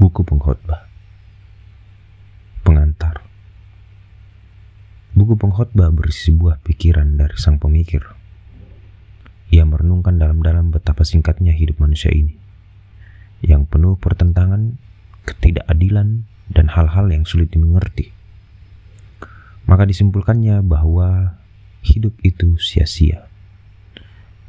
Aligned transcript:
Buku 0.00 0.24
pengkhotbah 0.24 0.88
Pengantar 2.64 3.20
Buku 5.12 5.36
pengkhotbah 5.36 5.92
berisi 5.92 6.32
sebuah 6.32 6.56
pikiran 6.64 7.20
dari 7.20 7.36
sang 7.36 7.60
pemikir. 7.60 8.08
Ia 9.52 9.68
merenungkan 9.68 10.16
dalam-dalam 10.16 10.72
betapa 10.72 11.04
singkatnya 11.04 11.52
hidup 11.52 11.84
manusia 11.84 12.08
ini, 12.16 12.32
yang 13.44 13.68
penuh 13.68 14.00
pertentangan, 14.00 14.80
ketidakadilan, 15.28 16.24
dan 16.48 16.66
hal-hal 16.72 17.04
yang 17.12 17.28
sulit 17.28 17.52
dimengerti. 17.52 18.16
Maka 19.68 19.84
disimpulkannya 19.84 20.64
bahwa 20.64 21.36
hidup 21.84 22.16
itu 22.24 22.56
sia-sia. 22.56 23.28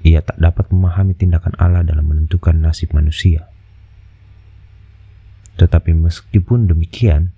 Ia 0.07 0.23
tak 0.23 0.39
dapat 0.39 0.71
memahami 0.71 1.11
tindakan 1.11 1.59
Allah 1.59 1.83
dalam 1.83 2.07
menentukan 2.07 2.55
nasib 2.55 2.95
manusia. 2.95 3.51
Tetapi 5.61 5.93
meskipun 5.93 6.65
demikian, 6.65 7.37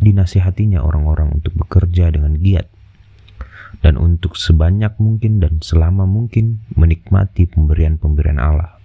dinasihatinya 0.00 0.80
orang-orang 0.80 1.36
untuk 1.36 1.52
bekerja 1.52 2.08
dengan 2.08 2.40
giat 2.40 2.64
dan 3.84 4.00
untuk 4.00 4.40
sebanyak 4.40 4.96
mungkin 4.96 5.44
dan 5.44 5.60
selama 5.60 6.08
mungkin 6.08 6.64
menikmati 6.72 7.44
pemberian-pemberian 7.44 8.40
Allah. 8.40 8.80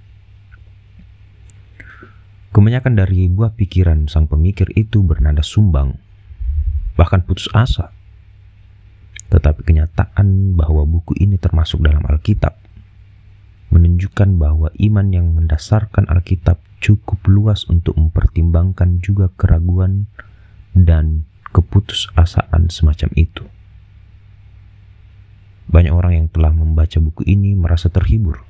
Kebanyakan 2.52 2.99
dari 2.99 3.31
buah 3.31 3.55
pikiran 3.55 4.12
sang 4.12 4.27
pemikir 4.27 4.68
itu 4.76 4.99
bernada 4.99 5.45
sumbang, 5.45 5.95
bahkan 6.99 7.23
putus 7.23 7.48
asa. 7.55 7.95
Tetapi 9.31 9.63
kenyataan 9.63 10.59
bahwa 10.59 10.84
buku 10.84 11.15
ini 11.23 11.40
termasuk 11.40 11.84
dalam 11.84 12.04
Alkitab 12.04 12.68
menunjukkan 13.71 14.40
bahwa 14.40 14.71
iman 14.79 15.07
yang 15.12 15.35
mendasarkan 15.35 16.07
Alkitab 16.07 16.66
cukup 16.84 17.20
luas 17.26 17.66
untuk 17.67 17.98
mempertimbangkan 17.98 19.02
juga 19.02 19.34
keraguan 19.34 20.07
dan 20.77 21.26
keputusasaan 21.52 22.70
semacam 22.70 23.10
itu. 23.18 23.43
Banyak 25.68 25.91
orang 25.91 26.13
yang 26.15 26.27
telah 26.32 26.55
membaca 26.55 26.98
buku 27.02 27.27
ini 27.27 27.52
merasa 27.57 27.91
terhibur 27.91 28.46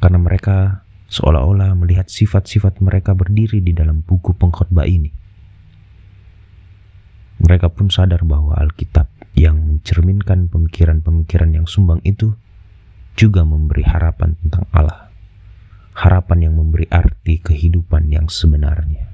karena 0.00 0.18
mereka 0.18 0.86
seolah-olah 1.12 1.76
melihat 1.76 2.08
sifat-sifat 2.08 2.80
mereka 2.80 3.12
berdiri 3.12 3.60
di 3.60 3.76
dalam 3.76 4.00
buku 4.00 4.32
pengkhotbah 4.32 4.88
ini. 4.88 5.12
Mereka 7.42 7.74
pun 7.74 7.90
sadar 7.92 8.22
bahwa 8.24 8.54
Alkitab 8.56 9.10
yang 9.34 9.60
mencerminkan 9.60 10.46
pemikiran-pemikiran 10.48 11.50
yang 11.52 11.66
sumbang 11.66 12.00
itu 12.06 12.32
juga 13.18 13.44
memberi 13.44 13.84
harapan 13.84 14.38
tentang 14.40 14.64
Allah. 14.72 15.12
Harapan 15.92 16.48
yang 16.48 16.54
memberi 16.56 16.88
arti 16.88 17.36
kehidupan 17.42 18.08
yang 18.22 18.30
sebenarnya. 18.30 19.11